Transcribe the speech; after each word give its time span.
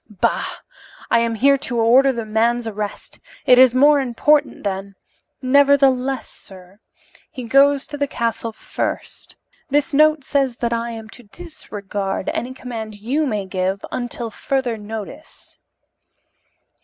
"Bah! 0.09 0.61
I 1.11 1.19
am 1.19 1.35
here 1.35 1.57
to 1.59 1.77
order 1.79 2.11
the 2.11 2.25
man's 2.25 2.67
arrest. 2.67 3.19
It 3.45 3.59
is 3.59 3.75
more 3.75 3.99
important 3.99 4.63
than" 4.63 4.95
"Nevertheless, 5.43 6.27
sir, 6.27 6.79
he 7.29 7.43
goes 7.43 7.85
to 7.85 7.99
the 7.99 8.07
castle 8.07 8.51
first. 8.51 9.35
This 9.69 9.93
note 9.93 10.23
says 10.23 10.55
that 10.57 10.73
I 10.73 10.89
am 10.89 11.07
to 11.09 11.21
disregard 11.21 12.31
any 12.33 12.55
command 12.55 12.95
you 12.99 13.27
may 13.27 13.45
give 13.45 13.85
until 13.91 14.31
further 14.31 14.75
notice." 14.75 15.59